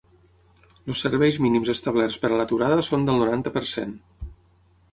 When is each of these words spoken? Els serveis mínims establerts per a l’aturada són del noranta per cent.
Els 0.93 1.01
serveis 1.05 1.37
mínims 1.47 1.69
establerts 1.75 2.19
per 2.25 2.31
a 2.31 2.39
l’aturada 2.41 2.81
són 2.89 3.05
del 3.11 3.23
noranta 3.25 3.57
per 3.59 3.67
cent. 3.77 3.97